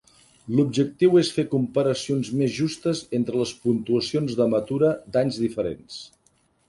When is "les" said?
3.43-3.51